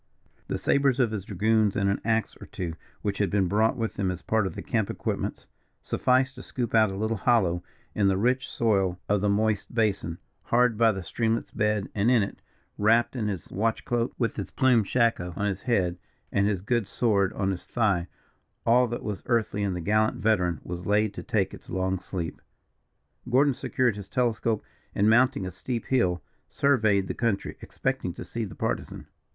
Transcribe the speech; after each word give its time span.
The 0.47 0.57
sabres 0.57 0.99
of 0.99 1.11
his 1.11 1.25
dragoons, 1.25 1.75
and 1.75 1.87
an 1.87 2.01
axe 2.03 2.35
or 2.41 2.47
two, 2.47 2.73
which 3.03 3.19
had 3.19 3.29
been 3.29 3.47
brought 3.47 3.77
with 3.77 3.97
them 3.97 4.09
as 4.09 4.23
part 4.23 4.47
of 4.47 4.55
the 4.55 4.63
camp 4.63 4.89
equipments, 4.89 5.45
sufficed 5.83 6.33
to 6.33 6.41
scoop 6.41 6.73
out 6.73 6.89
a 6.89 6.95
little 6.95 7.17
hollow 7.17 7.63
in 7.93 8.07
the 8.07 8.17
rich 8.17 8.49
soil 8.49 8.99
of 9.07 9.21
the 9.21 9.29
moist 9.29 9.75
basin, 9.75 10.17
hard 10.45 10.75
by 10.75 10.91
the 10.91 11.03
streamlet's 11.03 11.51
bed, 11.51 11.87
and 11.93 12.09
in 12.09 12.23
it, 12.23 12.41
wrapped 12.79 13.15
in 13.15 13.27
his 13.27 13.51
watch 13.51 13.85
cloak, 13.85 14.11
with 14.17 14.37
his 14.37 14.49
plumed 14.49 14.87
shako 14.87 15.33
on 15.35 15.45
his 15.45 15.61
head, 15.61 15.99
and 16.31 16.47
his 16.47 16.61
good 16.63 16.87
sword 16.87 17.31
on 17.33 17.51
his 17.51 17.67
thigh, 17.67 18.07
all 18.65 18.87
that 18.87 19.03
was 19.03 19.21
earthly 19.27 19.63
of 19.63 19.75
the 19.75 19.81
gallant 19.81 20.17
veteran 20.17 20.59
was 20.63 20.87
laid 20.87 21.13
to 21.13 21.21
take 21.21 21.53
its 21.53 21.69
long 21.69 21.99
sleep. 21.99 22.41
Gordon 23.29 23.53
secured 23.53 23.95
his 23.95 24.09
telescope, 24.09 24.63
and, 24.95 25.07
mounting 25.07 25.45
a 25.45 25.51
steep 25.51 25.85
hill, 25.85 26.23
surveyed 26.49 27.05
the 27.05 27.13
country, 27.13 27.55
expecting 27.61 28.15
to 28.15 28.25
see 28.25 28.43
the 28.45 28.55
Partisan. 28.55 29.05